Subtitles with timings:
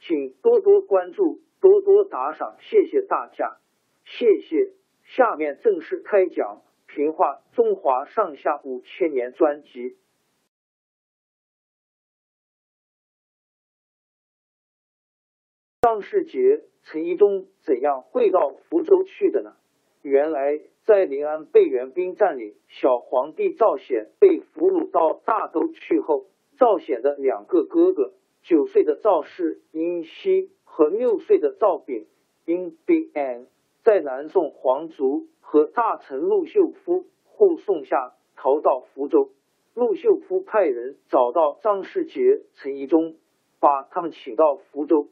[0.00, 3.58] 请多多关注，多多打赏，谢谢大家，
[4.04, 4.72] 谢谢。
[5.04, 6.62] 下面正式开讲
[6.94, 9.96] 《评话中华上下五千年》专辑。
[15.82, 19.56] 张世杰、陈一中怎样会到福州去的呢？
[20.02, 28.12] 原来，在临安被援兵占领，小皇帝赵显被俘虏到大都去后，赵显的两个哥哥。
[28.42, 32.06] 九岁的赵氏殷熙和六岁的赵炳
[32.46, 33.46] 殷炳安，
[33.84, 39.30] 在南宋皇族和大臣陆秀夫护送下逃到福州。
[39.74, 43.16] 陆秀夫派人找到张世杰、陈宜中，
[43.60, 45.08] 把他们请到福州。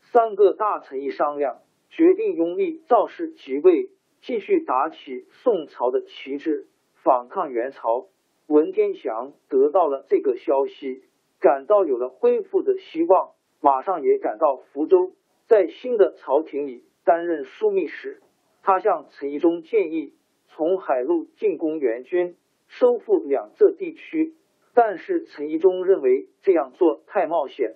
[0.00, 6.66] 三个大臣一商量，决定拥立赵氏即位，继续打起宋朝的旗帜，
[7.02, 8.08] 反抗元朝。
[8.48, 11.04] 文天祥得到了这个消息。
[11.42, 15.10] 感到有了恢复的希望，马上也赶到福州，
[15.48, 18.22] 在新的朝廷里担任枢密使。
[18.62, 20.14] 他向陈宜中建议
[20.46, 22.36] 从海路进攻元军，
[22.68, 24.34] 收复两浙地区，
[24.72, 27.74] 但是陈宜中认为这样做太冒险，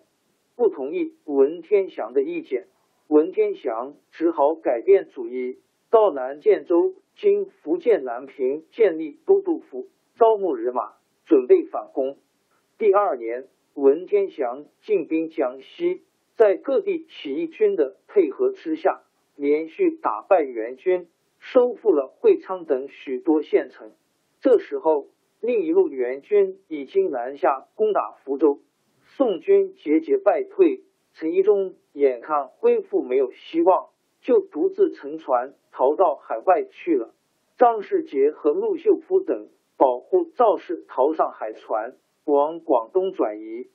[0.55, 2.69] 不同意文天祥的意见。
[3.09, 5.59] 文天祥只好改变主意，
[5.91, 10.93] 到南建州（今福建南平）建立都督府，招募人马，
[11.25, 12.17] 准备反攻。
[12.79, 13.49] 第二年。
[13.77, 16.01] 文天祥进兵江西，
[16.35, 19.03] 在各地起义军的配合之下，
[19.37, 21.09] 连续打败元军，
[21.41, 23.93] 收复了会昌等许多县城。
[24.41, 25.09] 这时候，
[25.43, 28.61] 另一路元军已经南下攻打福州，
[29.05, 30.81] 宋军节节败退。
[31.13, 33.91] 陈宜中眼看恢复没有希望，
[34.23, 37.15] 就独自乘船逃到海外去了。
[37.59, 41.95] 张世杰和陆秀夫等保护赵氏逃上海船。
[42.27, 43.69] 往广东转移，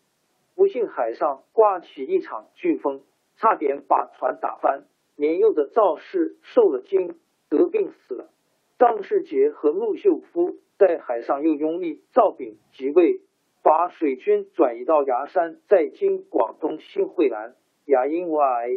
[0.56, 3.01] 不幸海上刮起一场飓风，
[3.38, 4.84] 差点把船打翻。
[5.16, 7.16] 年幼的赵氏受了惊，
[7.50, 8.29] 得病死了。
[8.78, 13.22] 张世杰和陆秀夫在海上又拥立赵炳即位，
[13.63, 17.56] 把水军转移到崖山，在今广东新会南。
[17.85, 18.68] 亚因外，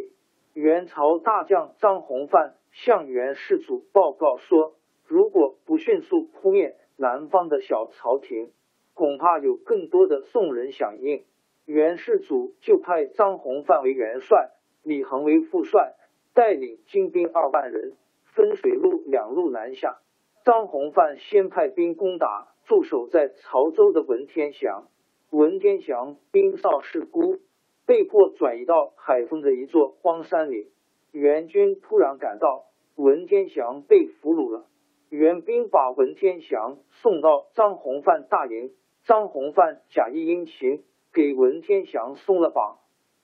[0.53, 4.75] 元朝大将张弘范向元世祖报告说，
[5.05, 8.51] 如果不迅速扑灭南方的小朝廷。
[8.95, 11.25] 恐怕有更多的宋人响应，
[11.65, 14.51] 元世祖就派张弘范为元帅，
[14.83, 15.95] 李恒为副帅，
[16.33, 17.91] 带领精兵二万人，
[18.23, 19.97] 分水路两路南下。
[20.45, 24.87] 张弘范先派兵攻打驻守在潮州的文天祥，
[25.29, 27.39] 文天祥兵少势孤，
[27.85, 30.71] 被迫转移到海丰的一座荒山里。
[31.11, 32.63] 元军突然赶到，
[32.95, 34.67] 文天祥被俘虏了。
[35.09, 38.71] 援兵把文天祥送到张弘范大营。
[39.05, 42.79] 张弘范假意殷勤，给文天祥松了绑，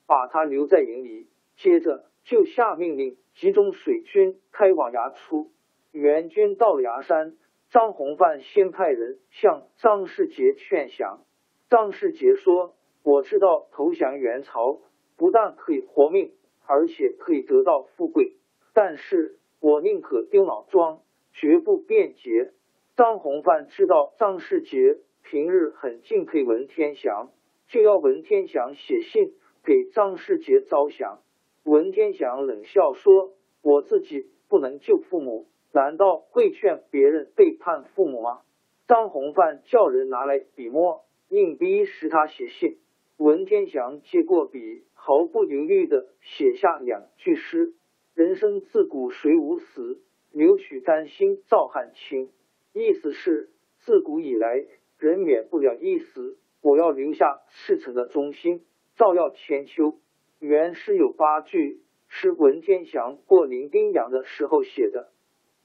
[0.05, 1.27] 把他留在营里。
[1.57, 5.49] 接着就下命令集中水军开往崖出。
[5.91, 7.35] 援军到了崖山，
[7.71, 11.23] 张弘范先派人向张世杰劝降。
[11.67, 14.81] 张世杰说：“我知道投降元朝
[15.17, 16.31] 不但可以活命，
[16.67, 18.35] 而且可以得到富贵，
[18.73, 21.01] 但是我宁可丢老庄，
[21.33, 22.53] 绝不变节。”
[22.95, 24.99] 张弘范知道张世杰。
[25.23, 27.31] 平日很敬佩文天祥，
[27.67, 29.33] 就要文天祥写信
[29.63, 31.21] 给张世杰招降。
[31.63, 38.41] 文天祥冷笑说：“我自己不能救父母，难道会劝别人背叛父母吗？”
[38.87, 42.77] 张宏范叫人拿来笔墨，硬逼使他写信。
[43.17, 47.73] 文天祥接过笔，毫不犹豫的写下两句诗
[48.15, 50.01] ：“人生自古谁无死，
[50.31, 52.31] 留取丹心照汗青。”
[52.73, 54.65] 意思是自古以来
[55.01, 58.63] 人免不了一死，我要留下赤诚的忠心，
[58.95, 59.97] 照耀千秋。
[60.39, 65.09] 原诗有八句，是文天祥过零丁洋的时候写的。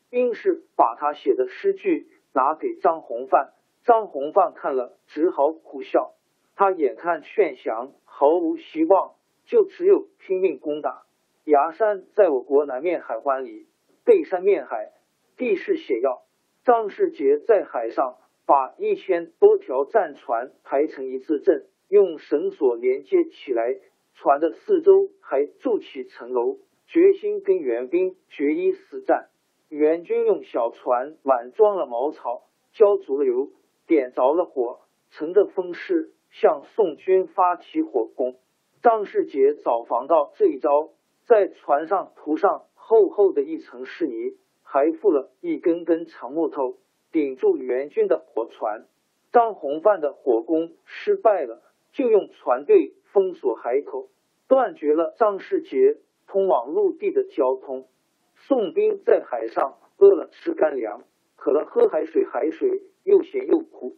[0.09, 2.09] 兵士把他写的诗句。
[2.33, 3.55] 拿给张宏范，
[3.87, 6.13] 张宏范看了只好苦笑。
[6.55, 9.15] 他眼看劝降毫无希望，
[9.47, 11.07] 就只有拼命攻打。
[11.45, 13.67] 崖山在我国南面海湾里，
[14.05, 14.93] 背山面海，
[15.39, 16.25] 地势险要。
[16.63, 23.77] 张世杰在海上把一千多条战船排成一字阵，用绳索连接起来，
[24.15, 29.31] 船的四周还筑起城楼，决心跟援兵决一死战。
[29.69, 33.51] 援军用小船满装了茅草，浇足了油，
[33.89, 34.79] 点着了火，
[35.11, 38.37] 乘着风势向宋军发起火攻。
[38.81, 40.91] 张世杰早防到这一招，
[41.27, 46.77] 在船上涂上厚厚的一层湿泥，还附了一根根长木头，
[47.13, 48.87] 顶住援军的火船。
[49.33, 51.63] 张弘范的火攻失败了，
[51.93, 54.09] 就用船队封锁海口，
[54.49, 57.87] 断绝了张世杰通往陆地的交通。
[58.35, 61.05] 宋兵在海上饿了吃干粮，
[61.37, 63.97] 渴了喝海水，海水又咸又苦，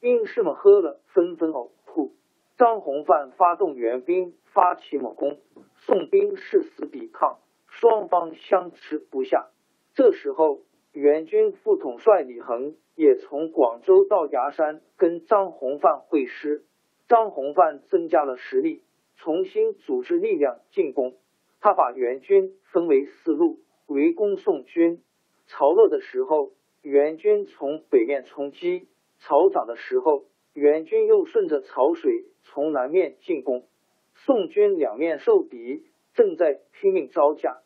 [0.00, 2.14] 兵士们喝了纷纷呕吐。
[2.56, 5.38] 张弘范发动援兵发起猛攻，
[5.76, 7.38] 宋兵誓死抵抗，
[7.68, 9.48] 双方相持不下。
[9.94, 10.60] 这时候，
[10.96, 16.64] 援军副统帅李恒也从广州到崖山跟张弘范会师。
[17.06, 18.82] 张弘范增加了实力，
[19.16, 21.12] 重新组织力量进攻。
[21.60, 23.58] 他把援军分为四路。
[23.86, 25.02] 围攻宋军，
[25.48, 28.86] 潮落的时候，援军从北面冲击；
[29.18, 33.66] 潮涨的时候，援军又顺着潮水从南面进攻。
[34.14, 35.84] 宋军两面受敌，
[36.14, 37.58] 正在拼命招架。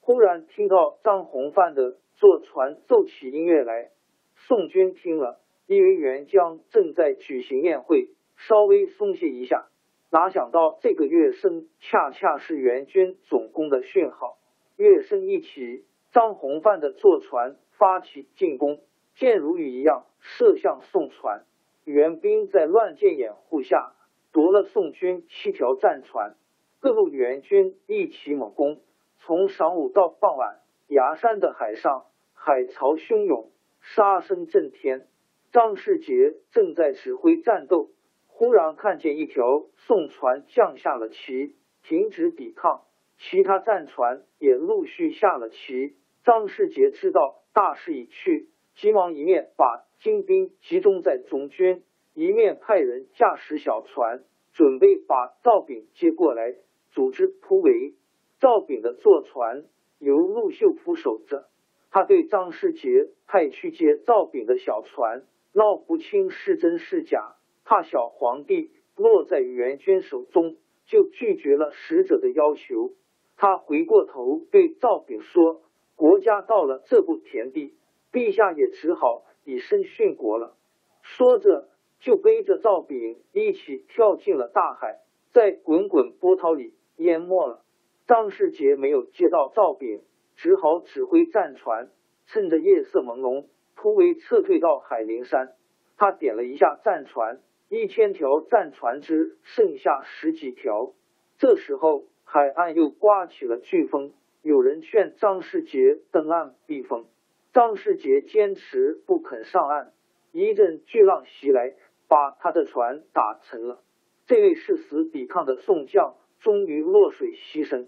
[0.00, 3.90] 忽然听到张弘范的坐船奏起音乐来，
[4.36, 9.66] 宋军听了，以为援将正在举行宴会，稍微松懈一下。
[10.10, 14.38] 哪想到这个乐声恰恰是援军总攻的讯号。
[14.76, 18.80] 乐声一起，张弘范的坐船发起进攻，
[19.16, 21.44] 箭如雨一样射向宋船。
[21.84, 23.92] 援兵在乱箭掩护下
[24.32, 26.36] 夺了宋军七条战船。
[26.80, 28.80] 各路援军一起猛攻，
[29.18, 32.04] 从晌午到傍晚，崖山的海上
[32.34, 33.50] 海潮汹涌，
[33.80, 35.06] 杀声震天。
[35.50, 37.90] 张世杰正在指挥战斗，
[38.26, 42.82] 忽然看见一条宋船降下了旗，停止抵抗。
[43.16, 45.96] 其他战船也陆续下了旗。
[46.24, 56.56] 张世杰知道大势已去，急忙一面把精兵集中在中军，一面派人驾驶小船，准备把赵炳接过来，
[56.90, 57.94] 组织突围。
[58.40, 59.64] 赵炳的坐船
[60.04, 61.48] 由陆秀夫守着，
[61.90, 70.56] 他对张世杰派去接赵炳的小船闹不清是真是假，怕小皇帝落在援军手中，
[70.86, 72.92] 就拒绝了使者的要求。
[73.36, 75.62] 他回过头对赵炳说
[75.96, 77.74] ：“国家到了这步田地，
[78.12, 80.56] 陛下也只好以身殉国了。”
[81.02, 81.68] 说着，
[81.98, 85.00] 就背着赵炳一起跳进了大海，
[85.32, 87.63] 在滚滚波涛里淹没了。
[88.06, 90.02] 张世杰没有接到赵炳，
[90.36, 91.90] 只好指挥战船，
[92.26, 93.46] 趁着夜色朦胧，
[93.76, 95.52] 突围撤退到海陵山。
[95.96, 100.92] 他点了一下战船，一千条战船只剩下十几条。
[101.38, 102.04] 这时候。
[102.26, 107.04] 海岸又刮起了飓风，有人劝张世杰登岸避风，
[107.52, 109.92] 张世杰坚持不肯上岸。
[110.32, 111.74] 一阵巨浪袭来，
[112.08, 113.84] 把他的船打沉了。
[114.26, 117.86] 这位誓死抵抗的宋将终于落水牺牲。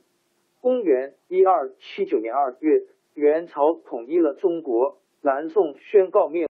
[0.62, 2.80] 公元一二七九年二月，
[3.12, 6.46] 元朝统一了中国，南宋宣告灭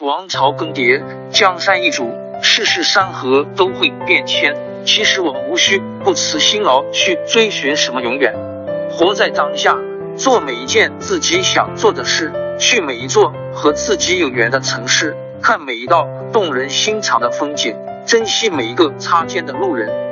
[0.00, 0.10] 亡。
[0.10, 1.00] 王朝更迭，
[1.30, 2.10] 江山易主，
[2.42, 4.52] 世事山河都会变迁。
[4.84, 8.34] 其实我们无需不辞辛劳去追寻什么永远，
[8.90, 9.78] 活在当下，
[10.16, 20.11] 做每一件自己想做的事，去每一座和自己有缘的城市，看每一道动人心肠的风景，珍惜每一个擦肩的路人。